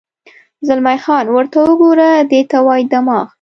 [0.67, 3.25] زلمی خان: ورته وګوره، دې ته وایي دماغ.